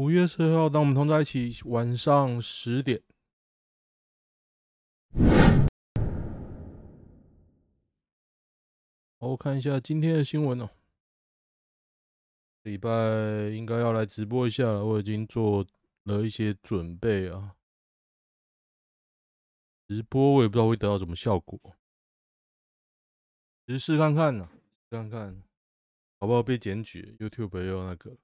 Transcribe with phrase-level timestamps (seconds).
[0.00, 3.02] 五月十号，当我们同在一起，晚上十点。
[9.18, 10.70] 我看一下今天的新闻哦。
[12.62, 12.88] 礼拜
[13.52, 15.66] 应该要来直播一下了，我已经做
[16.04, 17.54] 了一些准备啊。
[19.86, 21.60] 直播我也不知道会得到什么效果，
[23.66, 24.48] 只是试看看呢，
[24.88, 25.42] 看看
[26.18, 28.16] 好不好被检举？YouTube 也有那个。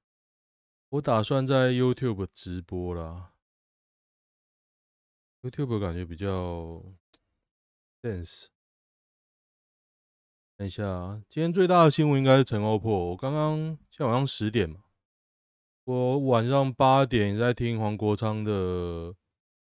[0.91, 3.33] 我打算在 YouTube 直播啦
[5.43, 6.83] ，YouTube 感觉比较
[8.01, 8.47] dense。
[10.57, 13.11] 等一下啊，今天最大的新闻应该是陈欧破。
[13.11, 14.85] 我刚刚现在晚上十点嘛，
[15.85, 19.15] 我晚上八点在听黄国昌的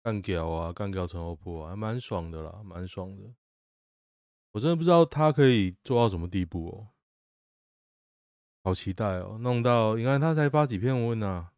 [0.04, 3.34] 干譙啊，干譙陈欧破，还蛮爽的啦，蛮爽的。
[4.52, 6.88] 我真的不知道他可以做到什么地步哦。
[8.67, 9.38] 好期待哦！
[9.39, 11.53] 弄到你看他才发几篇文啊，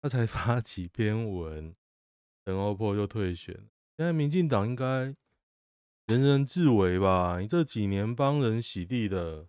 [0.00, 1.74] 他才发 几篇文，
[2.44, 3.52] 陈欧破就退选。
[3.96, 4.86] 现在民进党应该
[6.06, 7.40] 人人自危吧？
[7.40, 9.48] 你这几年帮人洗地的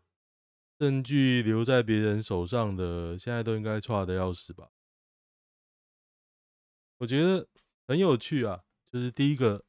[0.80, 4.72] 证据留在别人手上的，现在都应该差的要死吧？
[6.98, 7.48] 我觉得
[7.88, 9.64] 很有趣啊，就是第一个，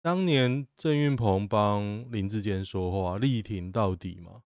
[0.00, 4.44] 当年郑运鹏帮林志坚说话，力挺到底嘛。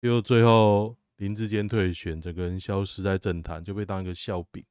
[0.00, 4.64] 结果最后林志坚退选，整个人消失在政坛，就被当一个笑柄。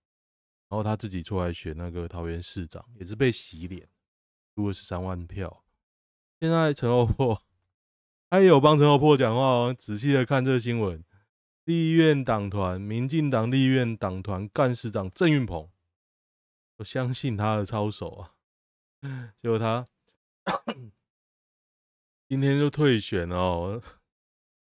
[0.67, 3.87] 然后他自己出来选那个桃园市长，也是被洗脸，
[4.55, 5.63] 输了十三万票。
[6.39, 7.43] 现在陈欧破，
[8.29, 9.75] 他也有帮陈欧破讲话哦。
[9.77, 11.03] 仔细的看这个新闻，
[11.65, 15.69] 立院党团，民进党立院党团干事长郑运鹏，
[16.77, 18.35] 我相信他的操守啊。
[19.41, 19.87] 结果他
[22.27, 23.81] 今天就退选哦。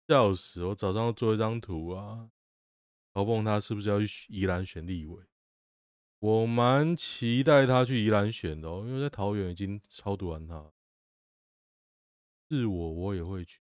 [0.09, 0.65] 笑死！
[0.65, 2.31] 我早上要做一张图啊，
[3.13, 5.23] 嘲讽他是不是要去宜兰选立委？
[6.17, 10.71] 我蛮期待他去宜兰选的哦，因为在桃园已经超读完他。
[12.49, 13.61] 是我，我也会去。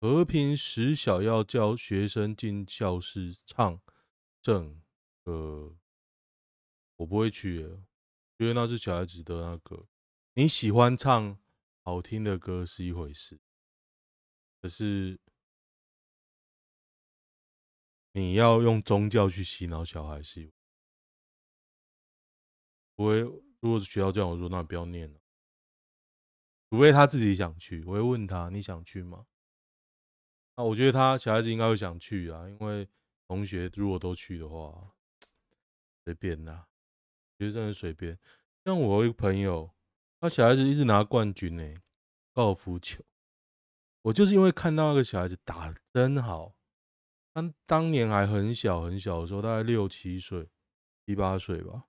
[0.00, 3.78] 和平实小要叫学生进教室唱
[4.40, 4.80] 正
[5.22, 5.76] 歌，
[6.96, 7.60] 我不会去，
[8.38, 9.86] 因为那是小孩子的那个。
[10.32, 11.38] 你喜欢唱
[11.82, 13.38] 好听的歌是一回事，
[14.62, 15.20] 可是。
[18.12, 20.52] 你要用宗教去洗脑小孩是？
[22.94, 25.18] 不会，如果是学校这样我说，那不要念了。
[26.70, 29.26] 除非他自己想去，我会问他，你想去吗？
[30.56, 32.86] 那我觉得他小孩子应该会想去啊，因为
[33.26, 34.92] 同学如果都去的话，
[36.04, 36.68] 随便啦，
[37.38, 38.18] 觉得真的随便。
[38.64, 39.70] 像我一个朋友，
[40.20, 41.74] 他小孩子一直拿冠军呢，
[42.32, 43.02] 高尔夫球。
[44.02, 46.54] 我就是因为看到那个小孩子打得真好。
[47.34, 50.50] 他当年还很小很小的时候，大概六七岁、
[51.06, 51.88] 七八岁吧，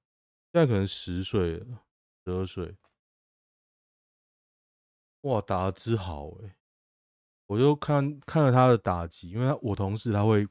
[0.53, 1.83] 现在可能十岁了、
[2.23, 2.77] 十二岁。
[5.21, 6.55] 哇，打的之好诶，
[7.47, 10.47] 我就看看了他的打击，因为我同事他会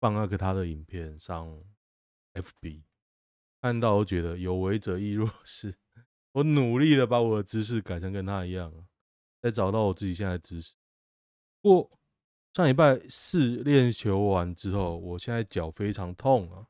[0.00, 1.60] 放那个他的影片上
[2.34, 2.84] FB，
[3.60, 5.74] 看到我觉得有为者亦若是。
[6.32, 8.86] 我努力的把我的姿势改成跟他一样，
[9.40, 10.76] 再找到我自己现在的姿势。
[11.60, 11.98] 不过。
[12.54, 16.68] 上礼拜四练球完之后，我现在脚非常痛啊！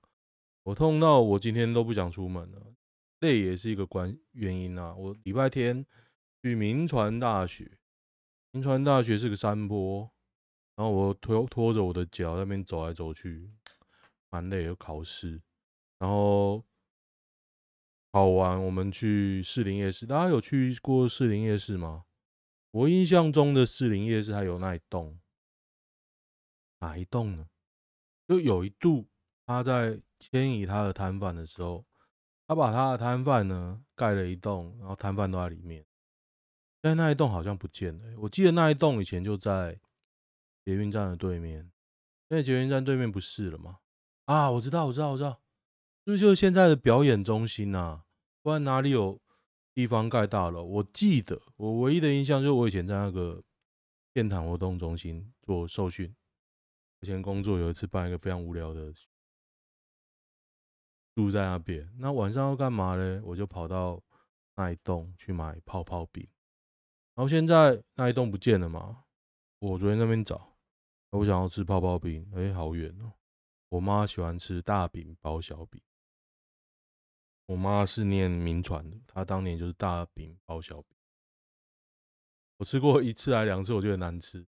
[0.62, 2.72] 我痛到我今天都不想出门了，
[3.18, 4.94] 累也是一个关原因啊。
[4.94, 5.84] 我礼拜天
[6.40, 7.78] 去铭传大学，
[8.52, 10.08] 铭传大学是个山坡，
[10.76, 13.50] 然后我拖拖着我的脚在那边走来走去，
[14.30, 14.76] 蛮累的。
[14.76, 15.42] 考试，
[15.98, 16.64] 然后
[18.12, 22.04] 考完我们去士林夜市，大家有去过士林夜市吗？
[22.70, 25.18] 我印象中的士林夜市还有那一栋。
[26.82, 27.46] 哪一栋呢？
[28.26, 29.06] 就有一度，
[29.46, 31.84] 他在迁移他的摊贩的时候，
[32.46, 35.86] 他把他的摊贩呢盖了一栋，然后摊贩都在里面。
[36.82, 38.18] 现在那一栋好像不见了。
[38.18, 39.78] 我记得那一栋以前就在
[40.64, 41.70] 捷运站的对面，
[42.28, 43.78] 现在捷运站对面不是了吗？
[44.24, 45.40] 啊，我知道，我知道，我知道，
[46.04, 48.04] 就是就是现在的表演中心呐、啊。
[48.42, 49.20] 不然哪里有
[49.72, 50.64] 地方盖大楼？
[50.64, 53.40] 我记得我唯一的印象就是我以前在那个
[54.12, 56.12] 电台活动中心做受训。
[57.02, 58.92] 以前工作有一次办一个非常无聊的，
[61.16, 61.92] 住在那边。
[61.98, 63.20] 那晚上要干嘛呢？
[63.24, 64.00] 我就跑到
[64.54, 66.26] 那一栋去买泡泡饼。
[67.14, 69.04] 然后现在那一栋不见了嘛？
[69.58, 70.56] 我昨天那边找，
[71.10, 73.12] 我想要吃泡泡饼，哎，好远哦。
[73.68, 75.82] 我妈喜欢吃大饼包小饼。
[77.46, 80.96] 我妈是念名传的，她当年就是大饼包小饼。
[82.58, 84.46] 我吃过一次还两次，我觉得难吃。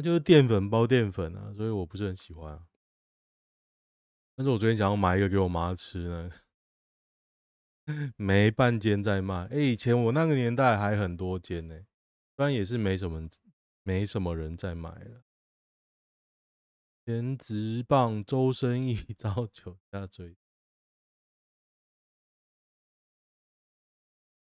[0.00, 2.66] 那就是淀粉包淀粉啊，所以我不是很喜欢啊。
[4.34, 6.30] 但是我昨天想要买一个给我妈吃呢，
[8.16, 9.46] 没半间在卖。
[9.48, 11.74] 哎，以前我那个年代还很多间呢，
[12.34, 13.28] 虽然也是没什么
[13.82, 15.22] 没什么人在买了。
[17.04, 20.34] 前职棒周生义遭酒驾追，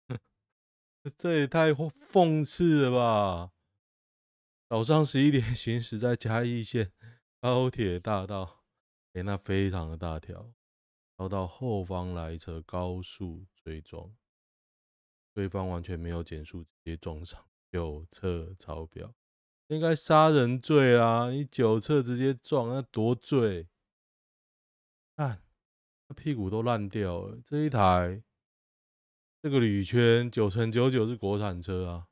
[1.19, 3.50] 这也太讽刺了吧！
[4.70, 6.93] 早上十一点 行驶在嘉义县
[7.40, 8.62] 高铁大道，
[9.14, 10.55] 哎，那非常的大条，
[11.17, 14.14] 遭到后方来车高速追撞，
[15.34, 19.12] 对方完全没有减速，直接撞上，酒测超标。
[19.67, 21.31] 应该杀人罪啊！
[21.31, 23.69] 你酒测直接撞，那多罪！
[25.17, 25.43] 看，
[26.06, 27.40] 那屁股都烂掉了。
[27.44, 28.22] 这一台，
[29.43, 32.08] 这个铝圈九成九九是国产车啊，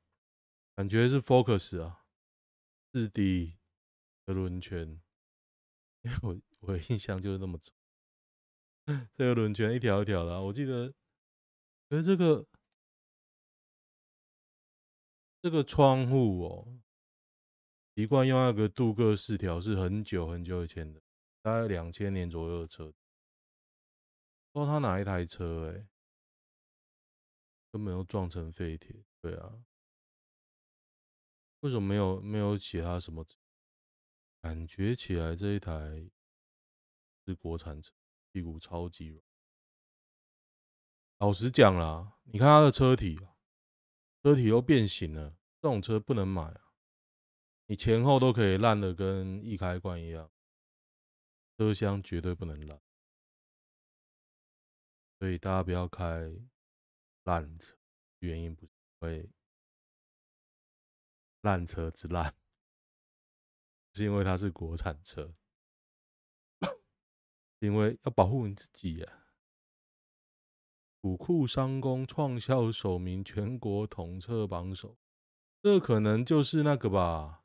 [0.75, 1.98] 感觉是 Focus 啊，
[2.93, 3.57] 四 D
[4.27, 5.01] 的轮圈。
[6.03, 7.73] 因为我我印象就是那么丑，
[9.15, 10.41] 这个轮圈一条一条的。
[10.41, 10.95] 我记得，
[11.89, 12.47] 哎，这个
[15.43, 16.81] 这个窗户哦。
[17.97, 21.03] 习惯用那个镀铬饰条是很久很久以前的，
[21.43, 22.95] 大概两千年左右的车。
[24.53, 25.89] 不知道他哪一台车哎、欸，
[27.73, 29.05] 都没有撞成废铁。
[29.21, 29.65] 对啊，
[31.61, 33.25] 为什么没有没有其他什么？
[34.41, 36.09] 感觉起来这一台
[37.27, 37.93] 是国产车，
[38.31, 39.21] 屁股超级软。
[41.19, 43.19] 老实讲啦，你看它的车体，
[44.23, 46.73] 车体都变形了，这种车不能买啊。
[47.67, 50.31] 你前后都可以烂的跟易开关一样，
[51.57, 52.81] 车厢绝对不能烂，
[55.19, 56.33] 所以大家不要开
[57.25, 57.77] 烂车。
[58.21, 59.29] 原因不是因为
[61.41, 62.35] 烂车之烂，
[63.95, 65.35] 是因为它是国产车，
[67.61, 69.25] 因为要保护你自己啊。
[71.01, 74.99] 土库商工创校首名全国统测榜首，
[75.63, 77.45] 这可能就是那个吧。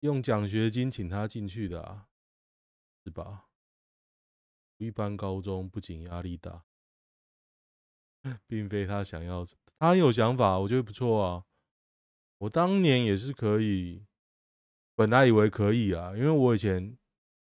[0.00, 2.08] 用奖学金请他进去的啊，
[3.04, 3.48] 是吧？
[4.76, 6.64] 一般高中不仅压力大，
[8.46, 9.44] 并非他想要，
[9.78, 11.46] 他有想法，我觉得不错啊。
[12.44, 14.04] 我当年也是可以，
[14.94, 16.98] 本来以为可以啊，因为我以前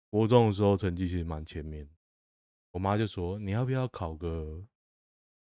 [0.10, 1.90] 国中的时候成绩其实蛮前面。
[2.72, 4.64] 我妈就说：“你要不要考个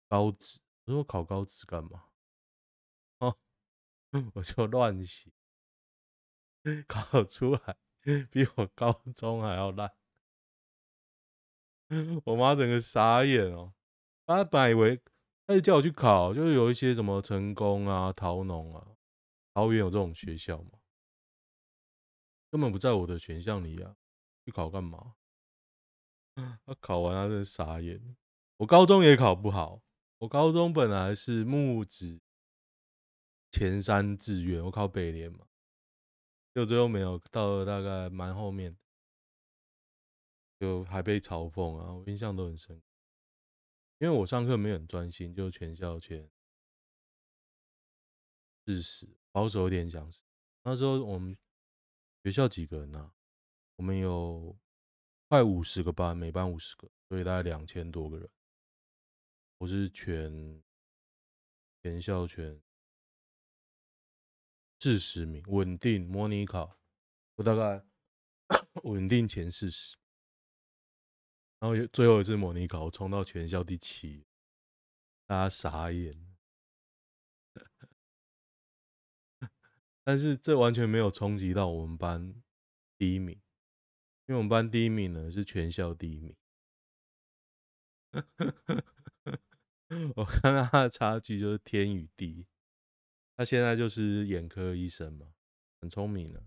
[0.07, 2.05] 高职？”我说：“考高职干嘛？”
[3.19, 3.37] 哦，
[4.33, 5.29] 我就乱写。
[6.87, 7.77] 考出来
[8.31, 9.91] 比我高中还要烂，
[12.23, 13.75] 我妈整个傻眼哦。
[14.25, 14.99] 她本来以为，
[15.45, 18.87] 她就叫我去考，就是有一些什么成功啊、桃农啊、
[19.55, 20.79] 桃园有这种学校吗，
[22.51, 23.95] 根本不在我的选项里啊。
[24.43, 25.15] 去考干嘛？
[26.35, 28.15] 啊考完她真的傻眼。
[28.57, 29.81] 我高中也考不好，
[30.17, 32.21] 我高中本来是木子
[33.49, 35.47] 前三志愿，我考北联嘛。
[36.53, 38.77] 就最后没有到了，大概蛮后面，
[40.59, 42.83] 就还被嘲讽啊，我印象都很深。
[43.99, 46.29] 因为我上课没有很专心，就全校前
[48.65, 50.09] 四十，保守一点讲，
[50.63, 51.37] 那时候我们
[52.23, 53.13] 学校几个人呢、啊？
[53.75, 54.57] 我们有
[55.27, 58.29] 快五十个班，每班五十个，所以大概两千多个人。
[59.57, 60.63] 我是全
[61.83, 62.61] 全校全。
[64.79, 66.77] 四十名稳定模拟考，
[67.35, 67.85] 我大概
[68.83, 69.97] 稳定前四十，
[71.59, 74.25] 然后最后一次模拟考，我冲到全校第七，
[75.25, 76.34] 大家傻眼。
[80.05, 82.35] 但是这完全没有冲击到我们班
[82.95, 83.41] 第一名，
[84.27, 86.35] 因为我们班第一名呢是全校第一名。
[90.15, 92.45] 我看到他的差距就是天与地。
[93.35, 95.33] 他现在就是眼科医生嘛，
[95.81, 96.45] 很聪明的，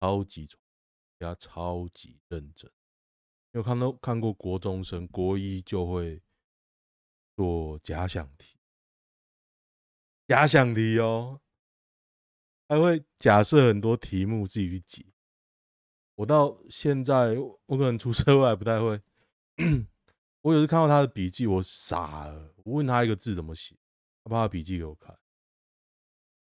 [0.00, 0.58] 超级聪，
[1.18, 2.72] 他超级认真。
[3.52, 6.22] 有看到看过国中生国一就会
[7.36, 8.58] 做假想题，
[10.26, 11.40] 假想题哦，
[12.68, 15.06] 还会假设很多题目自己去解。
[16.16, 19.00] 我到现在我可能出社会还不太会，
[20.42, 22.54] 我有时看到他的笔记，我傻了。
[22.64, 23.76] 我问他一个字怎么写，
[24.24, 25.16] 他把他笔记给我看。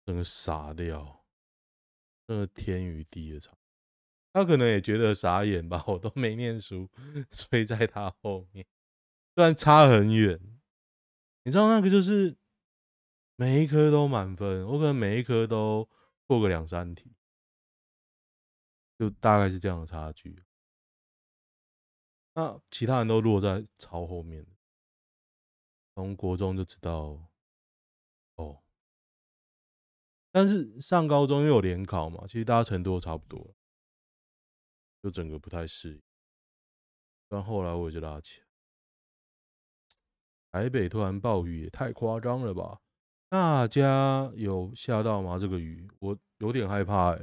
[0.05, 1.25] 整个傻掉，
[2.29, 3.53] 真的天与地的差。
[4.33, 6.89] 他可能也觉得傻眼吧，我都没念书，
[7.31, 8.65] 追在他后面，
[9.35, 10.41] 虽然差很远。
[11.43, 12.37] 你知道那个就是
[13.35, 15.89] 每一科都满分，我可能每一科都
[16.27, 17.15] 过个两三题，
[18.99, 20.45] 就大概是这样的差距。
[22.35, 24.47] 那其他人都落在超后面。
[25.95, 27.31] 从国中就知道，
[28.35, 28.63] 哦，
[30.31, 33.57] 但是上高中又有联考嘛，其实大家程度都差不多，
[35.03, 36.03] 就整个不太适应。
[37.29, 38.47] 但后来我也就拉起来。
[40.53, 42.83] 台北突然暴雨也太夸张了吧？
[43.29, 45.39] 大家有吓到吗？
[45.39, 47.19] 这个雨我有点害怕哎、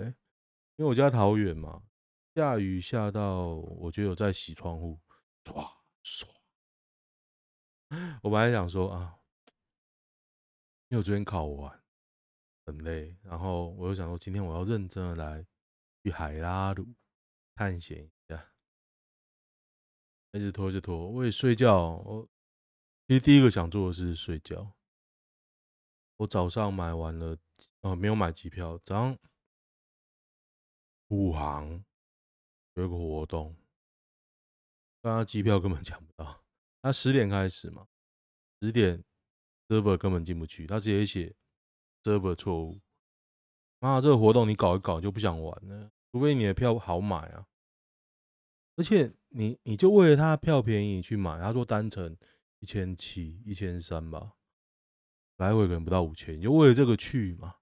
[0.76, 1.82] 因为我家桃园嘛，
[2.36, 5.00] 下雨下到我觉得有在洗窗户，
[5.44, 5.66] 唰
[6.04, 6.28] 唰。
[8.22, 9.18] 我本来想说啊，
[10.90, 11.82] 因为我昨天考完
[12.66, 15.46] 很累，然后我又想说今天我要认真的来
[16.04, 16.94] 去海拉鲁
[17.56, 18.52] 探险一下，
[20.34, 21.96] 一直拖，一直拖，我也睡觉。
[22.04, 22.28] 我
[23.08, 24.76] 其实第一个想做的是睡觉。
[26.24, 27.38] 我早上买完了，
[27.82, 28.80] 哦，没有买机票。
[28.86, 29.18] 早上
[31.10, 31.84] 武航
[32.76, 33.54] 有一个活动，
[35.02, 36.42] 刚刚机票根本抢不到。
[36.82, 37.86] 他十点开始嘛，
[38.62, 39.04] 十点
[39.68, 41.36] server 根本进不去，他直接写
[42.04, 42.80] server 错误。
[43.80, 47.46] 妈，这个活动你搞一搞就不想玩了，除非你的票好买啊。
[48.78, 52.16] 而且你你就为了他的票便宜去买，他说单程
[52.60, 54.38] 一千七、一千三吧，
[55.38, 57.56] 来回可能不到五千，你就为了这个去嘛。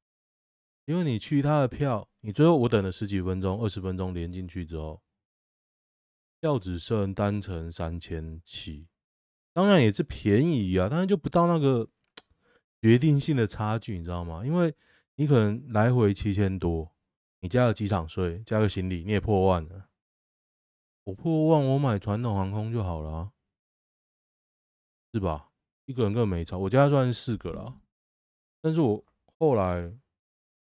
[0.86, 5.01] 因为你去他的票，你最后我等了十几分钟、二十分钟连进去之后，
[6.40, 8.88] 票只剩单程三千七。
[9.54, 11.88] 当然也是便宜啊，但是就不到那个
[12.82, 14.44] 决定性的差距，你知道吗？
[14.46, 14.74] 因为
[15.16, 16.92] 你可能来回七千多，
[17.42, 19.90] 你加个机场税，加个行李，你也破万了。
[21.04, 23.32] 我破万，我买传统航空就好了啊，
[25.13, 25.50] 是吧？
[25.91, 27.81] 一个人根本没差，我家算是四个了。
[28.62, 29.03] 但是我
[29.38, 29.93] 后来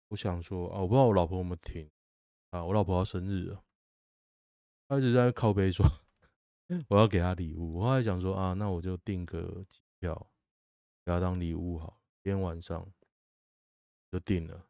[0.09, 1.89] 我想说啊，我不知道我老婆有没有听
[2.51, 3.63] 啊，我老婆要生日了，
[4.89, 5.87] 她一直在靠背说。
[6.89, 10.15] 我要给他礼物，我后来想说啊，那我就订个机票
[11.05, 12.01] 给她当礼物好。
[12.23, 12.91] 今天晚上
[14.11, 14.67] 就订了。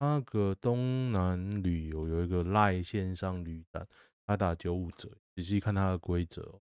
[0.00, 3.86] 那个东南旅游有一个赖线上旅展，
[4.26, 6.60] 他打九五折，仔细看他的规则，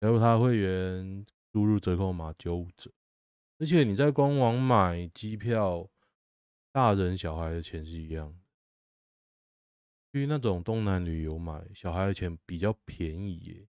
[0.00, 1.24] 加入他的会员，
[1.56, 2.92] 输入折扣码九五折。
[3.58, 5.88] 而且你在官网买机票，
[6.70, 8.38] 大人小孩的钱是一样。
[10.12, 13.66] 去那种东南旅游买小孩的钱比较便宜耶。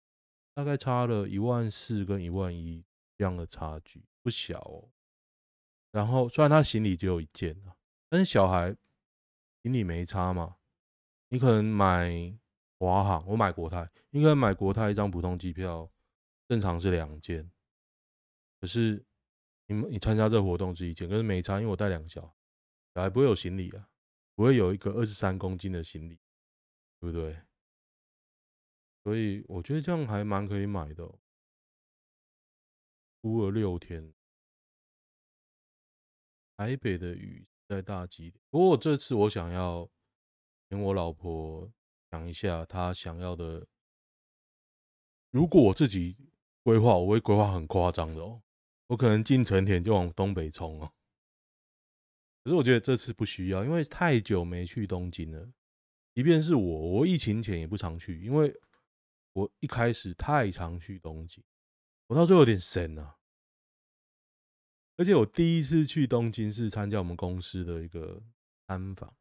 [0.53, 2.85] 大概差了一万四跟一万一
[3.17, 4.91] 这样的差距，不小哦。
[5.91, 7.75] 然后虽然他行李只有一件啊，
[8.11, 8.77] 但是小孩
[9.63, 10.57] 行李没差嘛。
[11.31, 12.39] 你可能买
[12.79, 15.91] 华航，我买国泰，应该买国泰一张普通机票，
[16.47, 17.51] 正常是两件。
[18.61, 19.05] 可是
[19.67, 22.35] 你你参加这活动是一件，可是没差，因为我带两个小孩，
[22.95, 23.89] 小孩不会有行李啊，
[24.35, 26.19] 不会有一个二十三公斤的行李，
[27.01, 27.41] 对不对？
[29.03, 31.11] 所以我觉得这样还蛮可以买的，
[33.23, 34.13] 估了六天。
[36.59, 38.39] 台北的雨再大几点？
[38.51, 39.91] 不过这次我想要
[40.69, 41.73] 跟我老婆
[42.11, 43.67] 讲一下，她想要的。
[45.31, 46.15] 如果我自己
[46.63, 48.43] 规划，我会规划很夸张的哦，
[48.91, 50.93] 我可能进成田就往东北冲哦。
[52.45, 55.53] 可是我觉得这次不需要，因为太久没去东京了。
[56.15, 58.55] 即便是我，我疫情前也不常去，因为。
[59.33, 61.43] 我一开始太常去东京，
[62.09, 63.17] 我到最后有点神啊！
[64.97, 68.21] 而且我第一次去东京是参加我们公司的一个
[68.67, 69.15] 参访，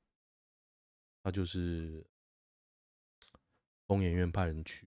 [1.21, 2.03] 他就是
[3.85, 4.89] 工研院派人去，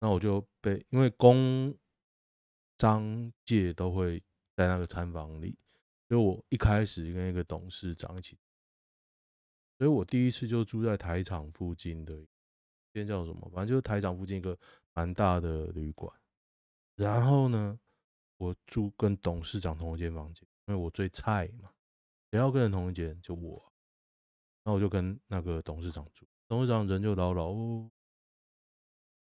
[0.00, 1.74] 那我就被因为工
[2.82, 4.20] 商界都会
[4.56, 5.56] 在那个餐房里，
[6.08, 8.36] 所以我一开始跟一个董事长一起，
[9.78, 12.12] 所以我第一次就住在台场附近的。
[12.16, 12.26] 今
[12.94, 13.48] 天叫什么？
[13.50, 14.58] 反正就是台场附近一个
[14.94, 16.12] 蛮大的旅馆。
[16.96, 17.78] 然后呢，
[18.36, 21.72] 我住跟董事长同一间房间，因为我最菜嘛，
[22.32, 23.72] 谁要跟人同一间就我。
[24.64, 27.52] 那我就跟那个董事长住，董事长人就老老。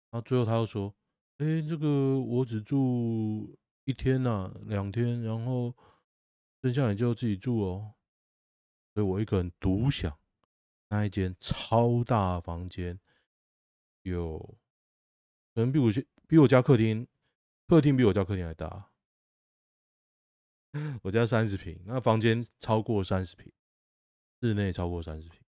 [0.09, 0.91] 然后最后他又说
[1.43, 5.75] ：“哎，这个我只住一天呐，两天，然后
[6.61, 7.95] 剩下你就自己住哦。”
[8.95, 10.17] 所以我一个人独享
[10.87, 12.97] 那一间超大房间。
[14.03, 14.39] 有，
[15.53, 15.89] 可能比我
[16.27, 17.05] 比我家客厅，
[17.67, 18.91] 客厅比我家客厅还大。
[21.03, 23.51] 我家三十平，那房间超过三十平，
[24.39, 25.41] 室内超过三十平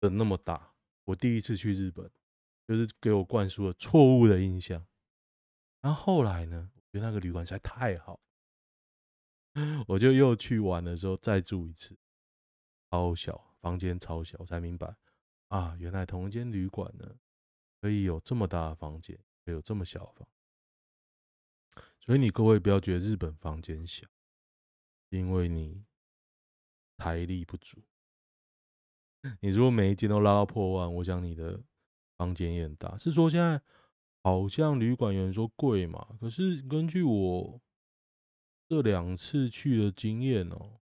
[0.00, 0.74] 的那么大。
[1.04, 2.10] 我第一次去日本，
[2.66, 4.84] 就是给我灌输了错误的印象。
[5.84, 8.18] 然后后来呢，我觉得那个旅馆实在太好，
[9.86, 11.94] 我就又去玩的时候再住一次，
[12.90, 14.96] 超小，房间超小，我才明白
[15.48, 17.16] 啊，原来同一间旅馆呢。
[17.82, 20.26] 可以有这么大的房间，会有这么小房。
[22.00, 24.06] 所以你各位不要觉得日本房间小，
[25.10, 25.84] 因为你
[26.96, 27.82] 财力不足。
[29.40, 31.62] 你如果每一间都拉到破万，我想你的
[32.16, 32.96] 房间也很大。
[32.96, 33.60] 是说现在
[34.24, 36.16] 好像旅馆有人说贵嘛？
[36.18, 37.60] 可是根据我
[38.66, 40.80] 这两次去的经验哦，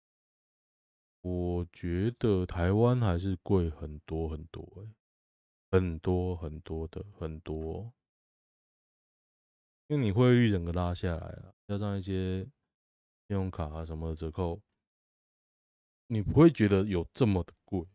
[1.23, 4.95] 我觉得台湾还是贵很多很多，欸，
[5.71, 7.95] 很多很多的很多。
[9.89, 12.51] 因为你汇率整个拉下来了，加上一些信
[13.29, 14.61] 用卡啊什么的折扣，
[16.09, 17.89] 你不会觉得有这么的贵。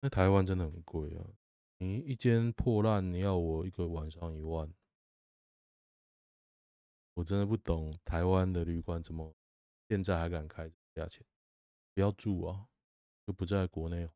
[0.00, 1.26] 那台湾真的很贵啊！
[1.82, 4.70] 你一间破烂，你要我一个晚上一万，
[7.14, 9.34] 我真的不懂台湾的旅馆怎么
[9.88, 11.26] 现在还敢开这价钱？
[11.94, 12.68] 不要住啊，
[13.26, 14.04] 就不在国内。
[14.04, 14.12] 而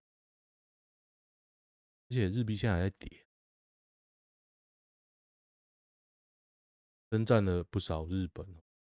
[2.11, 3.27] 且日币现在还在跌。
[7.09, 8.47] 征战了不少日本，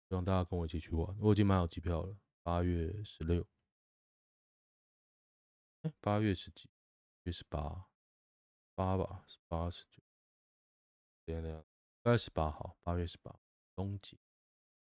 [0.07, 1.13] 希望大家跟我一起去玩。
[1.19, 3.45] 我已经买好机票了，八月十六，
[5.99, 6.69] 八月十几，
[7.23, 7.90] 月十八，
[8.75, 10.01] 八吧，十八十九，
[11.25, 11.63] 等等，
[12.01, 13.39] 大概十八号，八月十八，
[13.75, 14.17] 东京。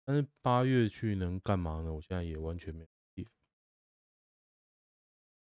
[0.05, 1.93] 但是八月去能干嘛呢？
[1.93, 3.25] 我现在也完全没有。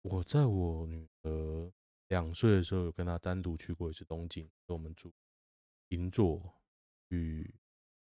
[0.03, 1.73] 我在我女儿
[2.09, 5.13] 两岁的时候，有跟她单独去过一次东京，跟我们住
[5.89, 6.57] 银座。
[7.13, 7.53] 去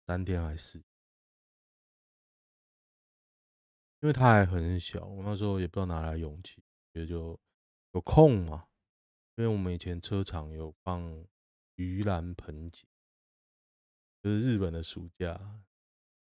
[0.06, 0.78] 三天还是四？
[3.98, 7.36] 因为他还很小，我那时候也不知道哪来勇气，也就
[7.90, 8.68] 有空嘛。
[9.36, 11.26] 因为我们以前车厂有放
[11.76, 12.86] 盂兰盆节，
[14.22, 15.64] 就是日本的暑假，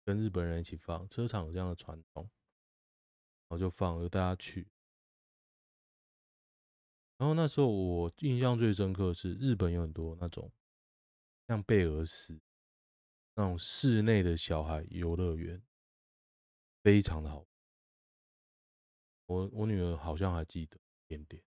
[0.04, 2.23] 跟日本人一起放，车厂有这样的传统，
[3.49, 4.68] 然后就放，就大家去。
[7.18, 10.52] 然后那时候我印象最深刻的是，日本有很多那种
[11.47, 12.40] 像贝尔斯。
[13.35, 15.62] 那种室内的小孩游乐园
[16.82, 17.47] 非常的好，
[19.25, 21.43] 我我女儿好像还记得点点，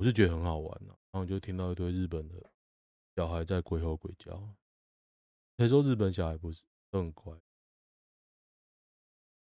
[0.00, 0.96] 我是觉得很好玩呢。
[1.10, 2.50] 然后就听到一堆日本的
[3.14, 4.56] 小孩在鬼吼鬼叫，
[5.58, 7.38] 谁说日本小孩不是都很乖？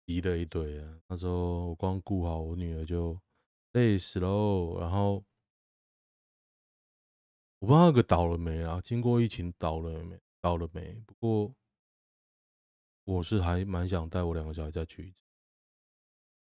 [0.05, 1.01] 急的一堆啊！
[1.07, 3.19] 那时候我光顾好我女儿就
[3.71, 4.77] 累死喽。
[4.79, 5.25] 然后
[7.57, 8.79] 我不知道那个倒了没啊？
[8.79, 10.21] 经过疫情倒了没？
[10.39, 10.93] 倒了没？
[11.07, 11.55] 不过
[13.05, 15.17] 我是还蛮想带我两个小孩再去一次，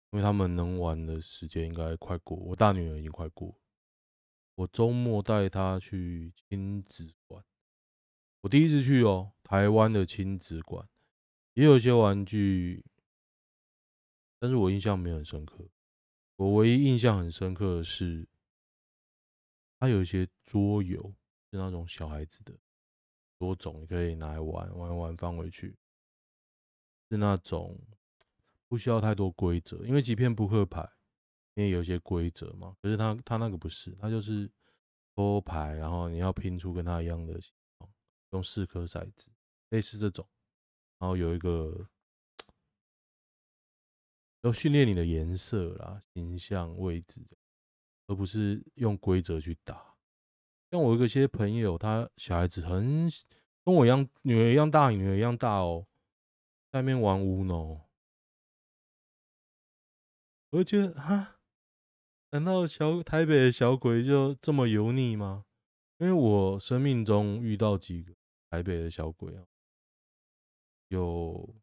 [0.10, 2.36] 因为他们能玩的时间应该快过。
[2.38, 3.56] 我大女儿已经快过。
[4.56, 7.44] 我周末带他去亲子馆，
[8.42, 10.88] 我第一次去哦，台湾的亲子馆
[11.54, 12.86] 也有一些玩具，
[14.40, 15.70] 但是我印象没有很深刻。
[16.36, 18.28] 我唯一印象很深刻的是，
[19.80, 21.14] 它有一些桌游，
[21.52, 22.54] 是那种小孩子的。
[23.40, 25.76] 多种你可以拿来玩，玩玩放回去，
[27.10, 27.78] 是那种
[28.70, 30.90] 不需要太多规则，因为即便扑克牌，
[31.56, 32.76] 因为有一些规则嘛。
[32.82, 34.50] 可是他他那个不是，他就是
[35.16, 37.92] 抽牌，然后你要拼出跟他一样的形状，
[38.32, 39.30] 用四颗骰子，
[39.70, 40.28] 类似这种，
[41.00, 41.88] 然后有一个
[44.42, 47.26] 要训练你的颜色啦、形象、位置，
[48.08, 49.96] 而不是用规则去打。
[50.72, 53.08] 像我有一些朋友，他小孩子很
[53.64, 55.86] 跟我一样，女儿一样大，女儿一样大哦，
[56.72, 57.82] 在那边玩 UNO，
[60.50, 61.33] 我就觉得哈，
[62.34, 65.46] 难道小台北的小鬼就这么油腻吗？
[66.00, 68.12] 因为我生命中遇到几个
[68.50, 69.46] 台北的小鬼啊，
[70.88, 71.56] 有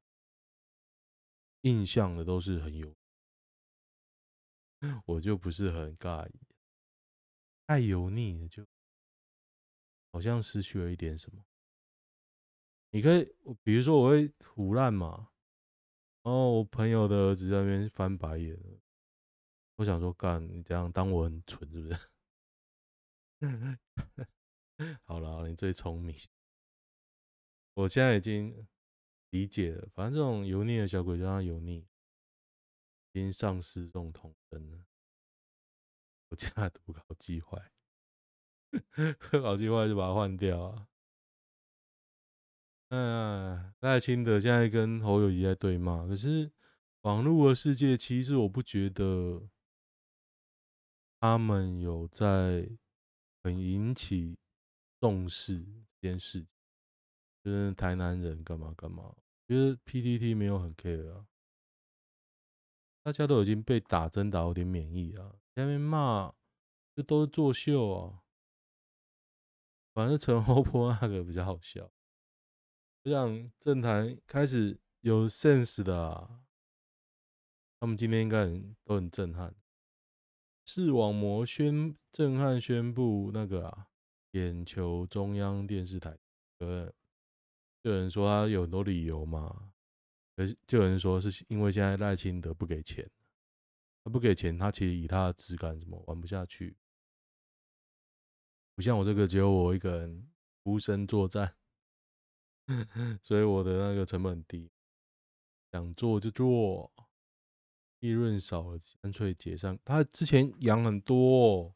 [1.62, 2.94] 印象的都是很油，
[5.06, 6.40] 我就不是很尬意，
[7.66, 8.64] 太油腻了就。
[10.12, 11.44] 好像失去了一点什么。
[12.90, 13.28] 你可以，
[13.64, 15.30] 比如说我会唬烂嘛，
[16.22, 18.56] 然后我朋友的儿子在那边翻白眼，
[19.80, 23.78] 我想说干，你这样当我很蠢是不是？
[25.04, 26.14] 好了，你最聪明，
[27.72, 28.68] 我现在已经
[29.30, 29.88] 理解了。
[29.94, 31.78] 反正这种油腻的小鬼就让他油腻，
[33.12, 34.84] 已经丧失这种童真了。
[36.28, 37.72] 我家的读稿机坏。
[39.30, 40.88] 搞计划就把它换掉啊！
[42.90, 46.52] 嗯，赖清德现在跟侯友谊在对骂，可是
[47.00, 49.48] 网络的世界其实我不觉得
[51.20, 52.66] 他们有在
[53.42, 54.38] 很引起
[54.98, 55.62] 重视
[56.00, 56.48] 这件事情，
[57.44, 59.14] 就是台南人干嘛干嘛，
[59.46, 61.26] 觉得 PTT 没有很 care 啊，
[63.02, 66.34] 大家都已经被打针打有点免疫啊，下面骂
[66.96, 68.22] 就都是作秀啊。
[69.92, 71.90] 反正陈欧波那个比较好笑。
[73.02, 76.44] 我想政坛开始有 sense 的啊，
[77.78, 79.54] 他们今天应该很都很震撼。
[80.72, 83.88] 视网膜宣震撼宣布那个啊，
[84.30, 86.16] 眼球中央电视台，
[86.60, 86.86] 呃，
[87.82, 89.72] 就有人说他有很多理由嘛，
[90.36, 93.10] 可是就有人说是因为现在赖清德不给钱，
[94.04, 96.76] 他不给钱，他其实以他的质感什么玩不下去，
[98.76, 100.30] 不像我这个只有我一个人
[100.62, 101.56] 孤身作战。
[103.24, 104.70] 所以我的那个成本低，
[105.72, 106.92] 想做就做，
[108.00, 109.78] 利润少了干脆解散。
[109.84, 111.74] 他之前养很多，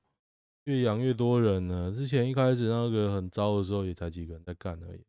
[0.64, 1.92] 越养越多人呢。
[1.92, 5.04] 之前一开始那个很糟的时候，也才几个人在干而已。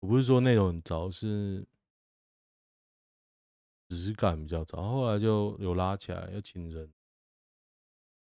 [0.00, 1.66] 我不是说内容很糟，是
[3.88, 4.82] 质感比较糟。
[4.82, 6.92] 后来就有拉起来，要请人。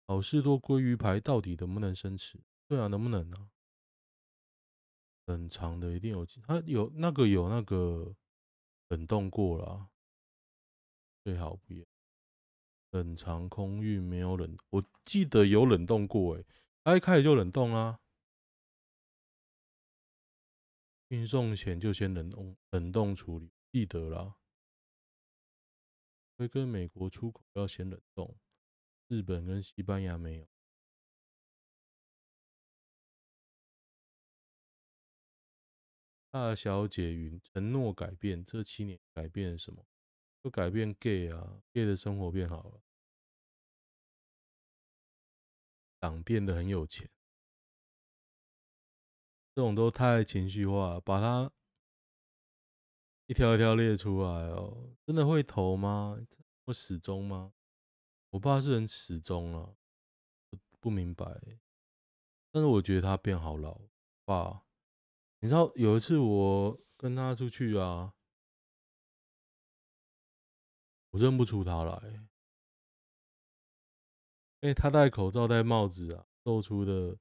[0.07, 2.37] 好事多鲑鱼排到底能不能生吃？
[2.67, 3.47] 对啊，能不能呢、啊？
[5.27, 8.13] 很长的一定有，他有那个有那个
[8.89, 9.87] 冷冻过了，
[11.23, 11.85] 最好不要。
[12.91, 16.45] 冷藏空运没有冷，我记得有冷冻过诶，
[16.83, 17.99] 它一开始就冷冻啦。
[21.07, 24.35] 运送前就先冷冻冷冻处理，记得啦。
[26.37, 28.35] 会跟美国出口要先冷冻，
[29.07, 30.47] 日本跟西班牙没有。
[36.29, 39.85] 大小姐云承诺改变，这七年改变什么？
[40.43, 42.81] 就改变 gay 啊，gay 的生活变好了，
[45.99, 47.09] 党变得很有钱，
[49.53, 51.51] 这种都太情绪化，把它
[53.27, 56.17] 一条一条列出来哦，真的会投吗？
[56.65, 57.53] 会始终吗？
[58.31, 59.75] 我爸是很死忠啊，
[60.79, 61.25] 不明白，
[62.49, 63.79] 但是我觉得他变好老，
[64.25, 64.65] 爸。
[65.39, 68.13] 你知道有一次我跟他出去啊，
[71.11, 72.27] 我认不出他来，
[74.61, 77.17] 哎，他戴口罩、戴帽子啊，露出的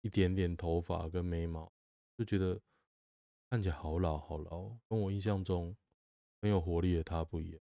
[0.00, 1.72] 一点点头发跟眉毛，
[2.16, 2.60] 就觉得
[3.50, 5.76] 看起来好老好老，跟我印象中
[6.40, 7.60] 很有活力的他不一样。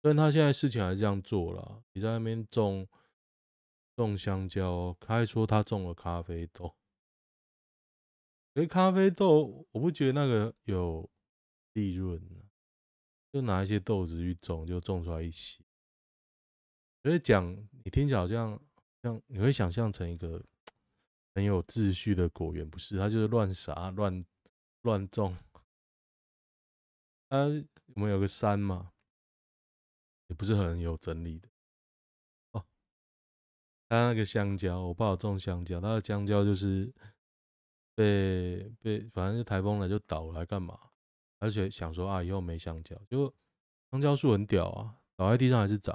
[0.00, 2.86] 但他现在事情还是这样做了，你在那边种
[3.96, 6.76] 种香蕉，他还说他种了咖啡豆。
[8.54, 11.08] 哎，咖啡豆，我不觉得那个有
[11.72, 12.20] 利润，
[13.32, 15.62] 就拿一些豆子去种，就种出来一起。
[17.02, 18.60] 所以讲，你听起来好像
[19.02, 20.44] 像你会想象成一个
[21.34, 22.98] 很有秩序的果园，不是？
[22.98, 24.24] 他就是乱撒、乱
[24.82, 25.36] 乱种。
[27.28, 27.46] 它
[27.94, 28.92] 我们有个山嘛，
[30.28, 31.48] 也不是很有整理的。
[32.52, 32.64] 哦，
[33.88, 36.92] 他那个香蕉，我爸有种香蕉，他的香蕉就是。
[37.98, 40.78] 被被，反正就台风来就倒了，还干嘛？
[41.38, 43.34] 而且想说啊，以后没香蕉，就
[43.90, 45.94] 香蕉树很屌啊，倒在地上还是长，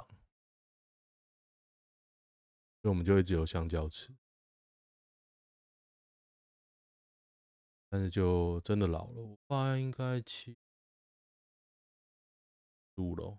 [2.80, 4.14] 所以我们就一直有香蕉吃。
[7.88, 10.52] 但是就真的老了，我爸应该七
[12.94, 13.38] 十五了，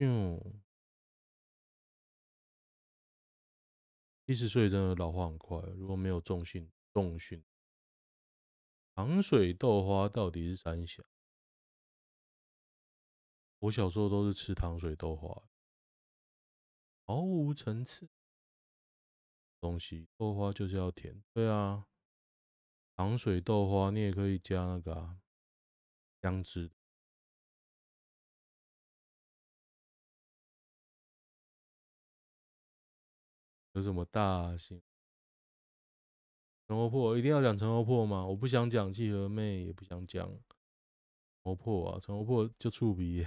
[0.00, 0.62] 嗯，
[4.26, 6.70] 七十岁真的老化很快，如果没有重训。
[6.94, 7.44] 重训，
[8.98, 11.04] 糖水豆花到底是三小？
[13.60, 15.40] 我小时候都是吃糖水豆花，
[17.06, 18.08] 毫无层次
[19.60, 20.08] 东西。
[20.16, 21.86] 豆花就是要甜，对啊。
[22.96, 25.20] 糖水豆花你也可以加那个，
[26.20, 26.72] 姜汁。
[33.74, 34.82] 有什么大型？
[36.68, 38.26] 陈欧破一定要讲陈欧破吗？
[38.26, 40.38] 我不想讲契合妹，也不想讲
[41.44, 41.98] 欧破啊。
[41.98, 43.26] 陈欧破就触鼻，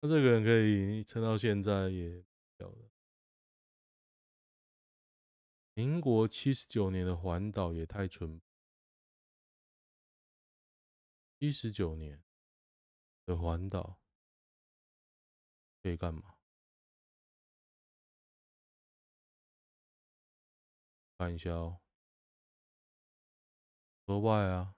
[0.00, 2.24] 那这个人可以撑到现在也
[2.56, 2.88] 晓得。
[5.74, 8.44] 民国七十九年的环岛也太淳朴，
[11.40, 12.22] 七十九年
[13.26, 13.98] 的环岛
[15.82, 16.36] 可以干嘛？
[21.20, 21.82] 看一下哦，
[24.06, 24.74] 额外啊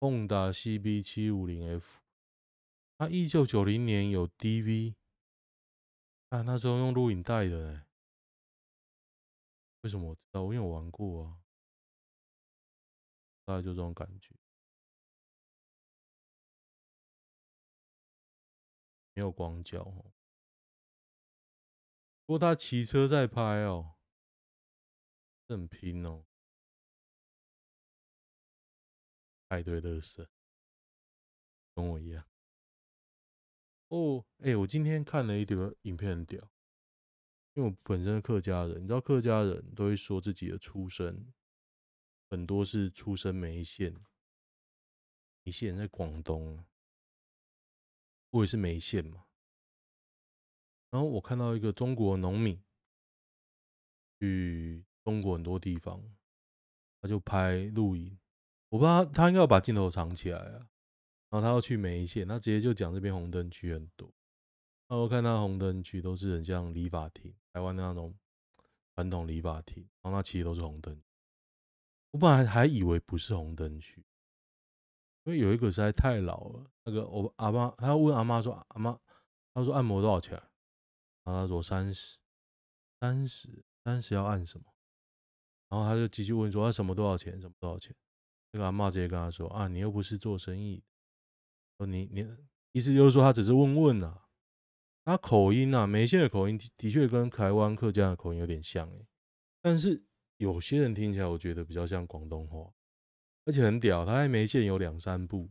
[0.00, 2.00] ，Honda CB 七五零 F，
[2.98, 4.96] 它一九九零年有 DV，
[6.30, 7.86] 啊，那时候用录影带的哎，
[9.82, 10.42] 为什么我知道？
[10.46, 11.38] 因为我玩过啊，
[13.44, 14.34] 大概就这种感觉，
[19.14, 20.10] 没有广角哦，
[22.24, 23.92] 不过他骑车在拍哦。
[25.48, 26.24] 很拼哦，
[29.48, 30.28] 派对乐色，
[31.74, 32.24] 跟我一样。
[33.88, 36.40] 哦，哎、我今天看了一个影片，很屌，
[37.54, 41.32] 因为我本身是客家人，你知道客家人都会说自己的出生
[42.28, 43.94] 很多是出生梅县，
[45.44, 46.64] 梅县在广东，
[48.30, 49.26] 我也是梅县嘛。
[50.90, 52.60] 然后我看到一个中国农民
[54.18, 56.02] 去中国很多地方，
[57.00, 58.18] 他就拍录影，
[58.70, 60.66] 我不知道他，应该要把镜头藏起来啊。
[61.30, 64.12] 然后他要去梅县，他直接就讲这边红灯区很多。
[64.88, 68.12] 那我看他红灯区都是很像理发厅，台湾的那种
[68.96, 71.00] 传统理发厅，然后那其实都是红灯。
[72.10, 74.04] 我本来还以为不是红灯区，
[75.22, 76.68] 因为有一个实在太老了。
[76.82, 78.98] 那个我阿妈，他要问阿妈说：“阿妈，
[79.54, 80.32] 他说按摩多少钱？”
[81.22, 82.18] 然后他说：“三十，
[82.98, 84.66] 三十，三十要按什么？”
[85.76, 87.38] 然后他就继续问说：“他什么多少钱？
[87.40, 87.94] 什么多少钱？”
[88.52, 90.82] 那个阿妈直接跟他说：“啊，你又不是做生意。”
[91.76, 92.26] 说你你
[92.72, 94.28] 意思就是说他只是问问啊，
[95.04, 99.06] 他口音啊，梅县的口音的确跟台湾客家的口音有点像诶，
[99.60, 100.02] 但是
[100.38, 102.72] 有些人听起来我觉得比较像广东话，
[103.44, 105.50] 而且很屌，他在梅县有两三部，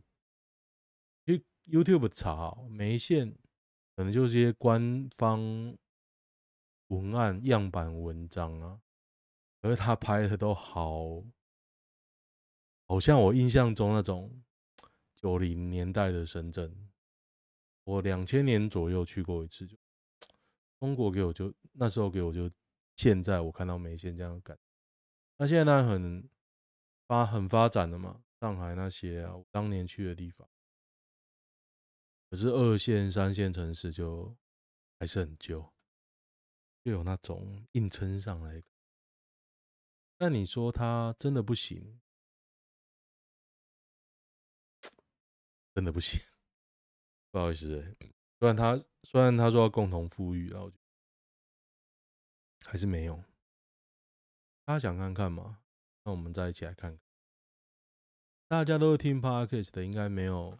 [1.25, 3.37] 去 YouTube 查梅县，
[3.95, 5.77] 可能就是一些官方
[6.87, 8.79] 文案样板文章啊，
[9.65, 11.23] 而他拍的都好，
[12.87, 14.41] 好像我印象中那种。
[15.15, 16.91] 九零年代的深圳，
[17.83, 19.75] 我两千年左右去过一次，就
[20.79, 22.51] 中国给我就那时候给我就
[22.95, 24.61] 现在我看到梅县这样的感觉，
[25.37, 26.29] 那现在当然很
[27.07, 30.47] 发很发展的嘛，上海那些啊，我当年去的地方，
[32.29, 34.37] 可是二线三线城市就
[34.99, 35.73] 还是很旧，
[36.83, 38.61] 就有那种硬撑上来。
[40.17, 41.99] 那你说他真的不行？
[45.75, 46.21] 真的不行，
[47.31, 47.95] 不好意思，
[48.39, 50.71] 虽然他虽然他说要共同富裕，然后
[52.65, 53.21] 还是没用。
[54.65, 55.61] 他想看看嘛？
[56.03, 56.99] 那我们再一起来看看。
[58.47, 60.57] 大家都是听 Podcast 的，应该没有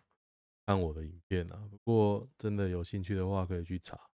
[0.66, 1.70] 看我的影片啊。
[1.70, 4.10] 不过真的有兴趣的话，可以去查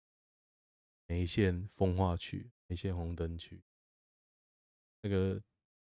[1.08, 3.64] 梅县风化区、梅县红灯区，
[5.02, 5.42] 那个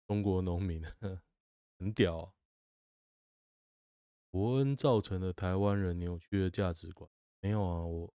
[0.07, 0.83] 中国农民
[1.79, 2.33] 很屌。
[4.31, 7.85] 伯恩造成了台湾人扭曲的价值观，没有啊？
[7.85, 8.13] 我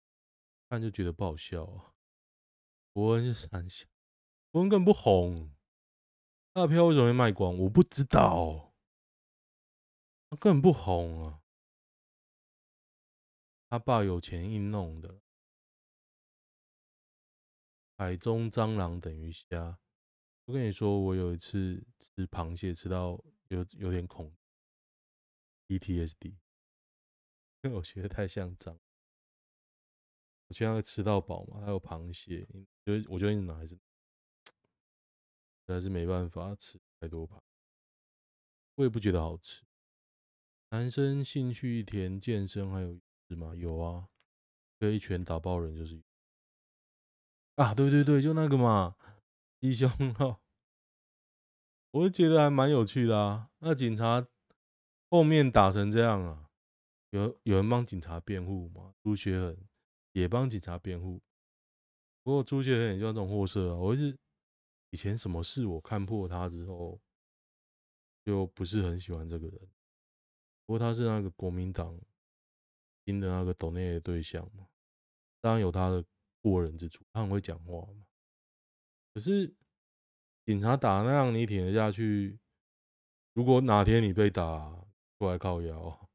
[0.70, 1.94] 看就觉得不好笑啊。
[2.92, 3.87] 伯恩是三小，
[4.51, 5.55] 伯恩根本不红，
[6.55, 7.59] 他的票为什么会卖光？
[7.59, 8.72] 我不知道，
[10.31, 11.42] 他根本不红啊。
[13.68, 15.20] 他爸有钱硬弄的。
[17.99, 19.79] 海中蟑螂等于虾。
[20.46, 24.32] 我跟你说，我有一次吃螃蟹吃到有有点恐。
[25.68, 26.28] PTSD，
[27.62, 28.78] 因为我觉得太像脏。
[30.46, 32.46] 我现在吃到饱嘛，还有螃蟹，
[32.85, 33.76] 就我觉得你拿还是
[35.66, 37.42] 还是没办法吃太多螃蟹，
[38.76, 39.64] 我也不觉得好吃。
[40.68, 43.52] 男生兴趣一填健身还有是吗？
[43.56, 44.09] 有啊，
[44.78, 46.00] 就一拳打爆人就是
[47.56, 48.94] 啊，对对对，就那个嘛，
[49.60, 50.40] 鸡胸号，
[51.90, 53.50] 我就觉得还蛮有趣的啊。
[53.58, 54.26] 那警察。
[55.08, 56.50] 后面打成这样啊，
[57.10, 58.92] 有有人帮警察辩护吗？
[59.00, 59.56] 朱学恒
[60.10, 61.22] 也帮警察辩护。
[62.24, 64.18] 不过朱学恒也就那种货色啊，我是
[64.90, 67.00] 以前什么事我看破他之后，
[68.24, 69.60] 就不是很喜欢这个人。
[70.66, 71.96] 不过他是那个国民党
[73.04, 74.66] 新的那个斗内的对象嘛，
[75.40, 76.04] 当然有他的
[76.42, 78.05] 过人之处，他很会讲话嘛。
[79.16, 79.50] 可是
[80.44, 82.38] 警察打那样，你挺得下去？
[83.33, 86.11] 如果哪天你被打，过来靠腰，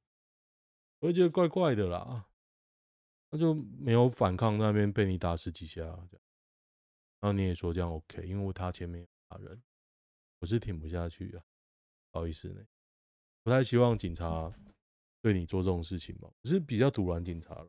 [0.99, 2.29] 我就觉得怪怪的啦。
[3.31, 6.11] 他就没有反抗，那边被你打十几下，然
[7.21, 9.63] 后你也说这样 OK，因为他前面打人，
[10.37, 11.43] 我是挺不下去啊。
[12.11, 12.63] 不好意思呢，
[13.41, 14.53] 不太希望警察
[15.23, 16.31] 对你做这种事情嘛。
[16.43, 17.67] 我是比较赌烂警察了，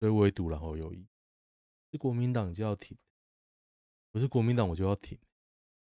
[0.00, 1.08] 所以我也赌烂侯友宜。
[1.92, 2.98] 是国民党就要挺，
[4.16, 5.18] 不是国民党我就要挺。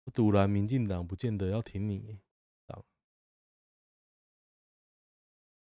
[0.05, 2.19] 我赌烂民进党，不见得要挺你。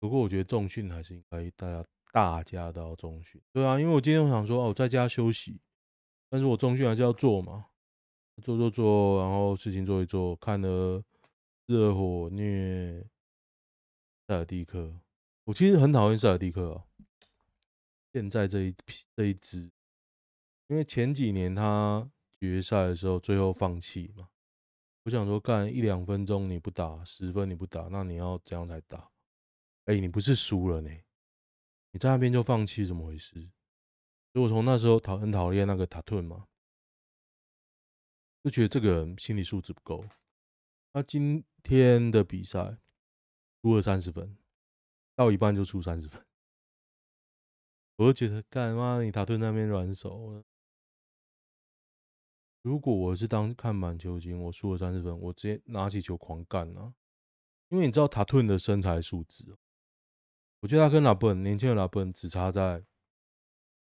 [0.00, 5.60] 不过我觉得重训还是应该大家大家都要重训，对啊，因为我今天我想说哦，在家休息，
[6.28, 7.68] 但是我重训还是要做嘛，
[8.42, 11.00] 做做做，然后事情做一做，看了
[11.66, 13.06] 热火虐
[14.26, 14.98] 塞尔蒂克，
[15.44, 16.84] 我其实很讨厌塞尔蒂克啊，
[18.12, 19.70] 现在这一批这一支，
[20.66, 22.10] 因为前几年他
[22.50, 24.28] 决赛的时候最后放弃嘛。
[25.04, 29.10] 我想说，干一两分钟你不打，十分你不打，那你要怎样才打？
[29.84, 30.90] 哎，你不是输了呢？
[31.90, 33.50] 你在那边就放弃，怎么回事？
[34.32, 36.46] 所以我从那时候讨很讨厌那个塔顿嘛，
[38.44, 40.04] 就觉得这个人心理素质不够。
[40.92, 42.78] 他今天的比赛
[43.60, 44.36] 输了三十分，
[45.16, 46.24] 到一半就输三十分，
[47.98, 49.02] 我就觉得干嘛？
[49.02, 50.44] 你塔顿那边软手。
[52.62, 56.94] 如果我是当看板球星，我输了三十分，我直接拿起球狂干啊！
[57.68, 59.56] 因为你知道塔顿的身材素质，
[60.60, 62.84] 我觉得他跟拉本年轻的拉本只差在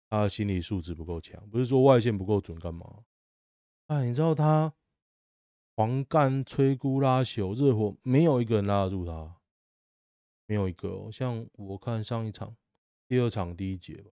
[0.08, 3.04] 他的心理素质不够强，不是说外线不够准干嘛？
[3.88, 4.72] 哎，你知道他
[5.74, 9.40] 狂干、摧枯拉朽、热火，没有一个人拉得住他，
[10.46, 11.10] 没有一个哦。
[11.10, 12.56] 像我看上一场、
[13.08, 14.10] 第二场第一节吧，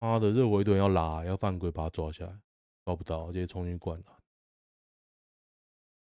[0.00, 2.40] 他的热火一顿要拉，要犯规把他抓下来。
[2.88, 4.22] 抓不到，直接冲进灌篮。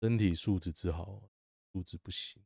[0.01, 1.23] 身体素质之好，
[1.73, 2.43] 素质不行，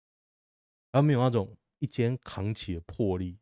[0.92, 3.38] 他没有那种一肩扛起的魄力。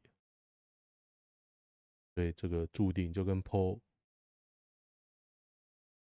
[2.15, 3.81] 对，这个注定就跟 Paul，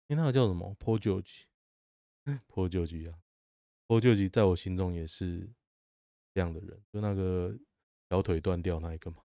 [0.07, 3.21] 哎，那个叫什么？Paul George，Paul George 一样。
[3.85, 5.51] Paul George 在我心中也是
[6.33, 7.53] 这样的人，就那个
[8.09, 9.25] 小腿断掉那一个嘛。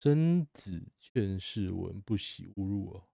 [0.00, 3.06] 曾子劝士文，不喜勿入耳。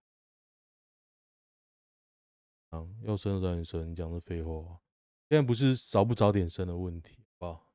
[2.70, 4.80] 啊，要生早点生，你讲的废话。
[5.28, 7.72] 现在不是早不早点生的问题，好不好？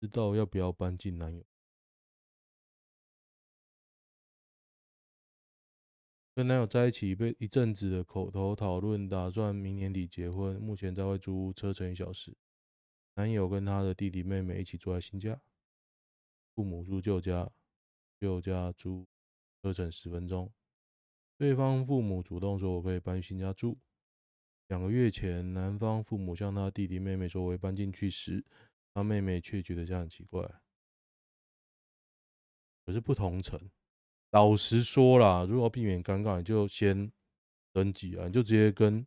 [0.00, 1.44] 知道要不要搬进男友？
[6.34, 10.56] 跟男友在一起被一阵子的口头讨论，打算明年底结婚。
[10.58, 12.34] 目前在外租屋，车程一小时。
[13.14, 15.42] 男友跟他的弟弟妹妹一起住在新家，
[16.54, 17.50] 父母住旧家，
[18.18, 19.06] 旧家租
[19.60, 20.50] 车程十分钟。
[21.40, 23.78] 对方父母主动说：“我可以搬新家住。”
[24.68, 28.44] 两个月前，男方父母向他弟弟妹妹说：“我会搬进去时，
[28.92, 30.42] 他妹妹却觉得这样很奇怪。”
[32.84, 33.58] 可是不同层，
[34.32, 37.10] 老实说啦，如果避免尴尬，你就先
[37.72, 39.06] 登记啊，你就直接跟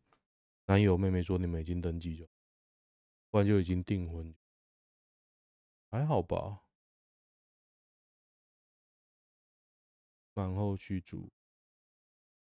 [0.66, 2.30] 男友妹妹说你们已经登记了，
[3.30, 4.34] 不然就已经订婚，
[5.92, 6.64] 还好吧？
[10.34, 11.30] 然后去住。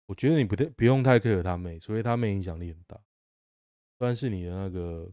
[0.09, 2.99] 我觉得你不太不用太 care 他妹，所以他妹影响力很大，
[3.99, 5.13] 算是你的那个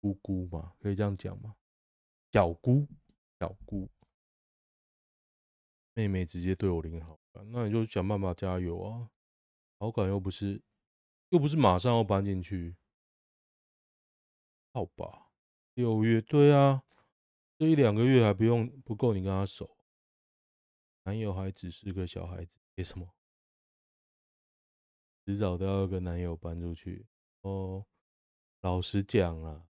[0.00, 1.54] 姑姑嘛，可以这样讲吗？
[2.32, 2.88] 小姑，
[3.38, 3.86] 小姑，
[5.92, 9.10] 妹妹直接对我零好感，那你就想办法加油啊！
[9.78, 10.62] 好感又不是
[11.28, 12.74] 又不是马上要搬进去，
[14.72, 15.30] 好吧？
[15.74, 16.82] 六月，对啊，
[17.58, 19.76] 这一两个月还不用不够你跟他熟，
[21.02, 23.06] 男友还只是个小孩子，为什么？
[25.28, 27.04] 迟早都要跟男友搬出去
[27.42, 27.84] 哦。
[28.62, 29.66] 老实讲啊，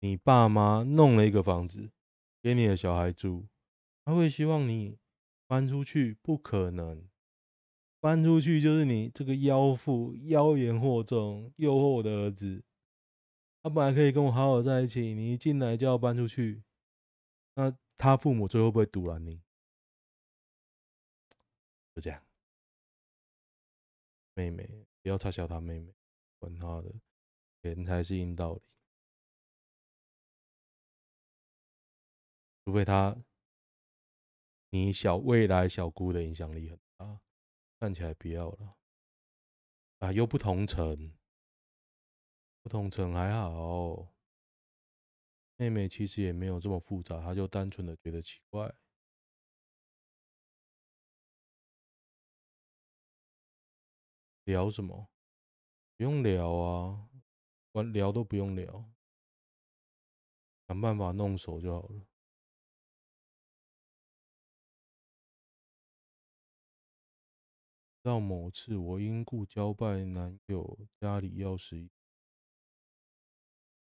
[0.00, 1.90] 你爸妈弄了一个房子
[2.42, 3.48] 给你的小孩住，
[4.04, 4.98] 他会希望你
[5.46, 6.18] 搬出去？
[6.20, 7.08] 不可能，
[7.98, 12.62] 搬出去就是你这个妖妇，妖言惑众，诱惑我的儿子。
[13.62, 16.62] 他本来可以跟我好好在一起，你一进来就要搬出去，
[17.54, 19.40] 那他父母最后会不会阻拦你？
[21.94, 22.22] 就这样。
[24.38, 25.92] 妹妹，不要嘲笑他妹妹，
[26.38, 26.94] 管他的，
[27.60, 28.62] 钱才是硬道理。
[32.64, 33.16] 除非他，
[34.70, 37.20] 你小未来小姑的影响力很大，
[37.80, 38.76] 看起来不要了。
[39.98, 41.12] 啊，又不同层，
[42.62, 44.14] 不同层还好。
[45.56, 48.72] 妹妹其实也没有这么复杂，她就单纯的觉得奇怪。
[54.48, 55.10] 聊什么？
[55.98, 57.10] 不用聊啊，
[57.72, 58.88] 完聊都不用聊，
[60.66, 62.02] 想办法弄熟就好了。
[68.02, 71.88] 到某次，我因故交拜男友家里钥匙，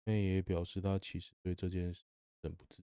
[0.04, 2.04] 妹也表示她其实对这件事
[2.41, 2.82] 很不知。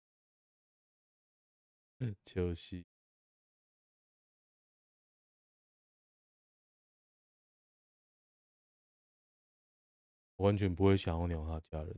[2.25, 2.85] 就是。
[10.39, 11.97] 我完全不会想要鸟他家人，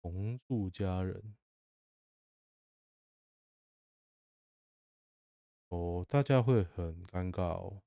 [0.00, 1.36] 同住家人，
[5.68, 7.82] 哦，大家会很尴尬哦，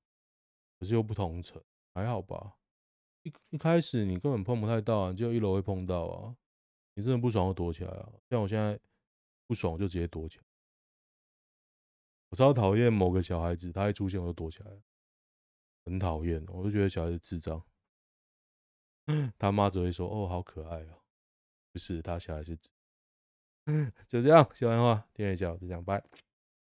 [0.78, 1.60] 可是又不同层，
[1.92, 2.58] 还好吧？
[3.22, 6.36] 一一开始你根本碰不太到啊，就一楼会碰到啊，
[6.94, 8.78] 你真的不爽就躲起来啊，像我现在
[9.48, 10.44] 不爽就直接躲起来，
[12.28, 14.70] 我超讨厌某个小孩子，他一出现我就躲起来，
[15.84, 17.62] 很讨厌，我就觉得小孩子智障。
[19.38, 21.02] 他妈只会说：“哦，好可爱哦。”
[21.72, 22.56] 不是，他小孩是，
[24.06, 26.02] 就这样，喜欢的话点一下，就这样，拜。